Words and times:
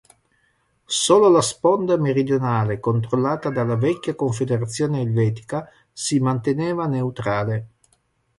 Solo 0.85 1.29
la 1.29 1.41
sponda 1.43 1.95
meridionale 1.95 2.79
controllata 2.79 3.51
dalla 3.51 3.75
Vecchia 3.75 4.15
Confederazione 4.15 4.99
Elvetica 4.99 5.69
si 5.93 6.19
manteneva 6.19 6.87
neutrale. 6.87 7.67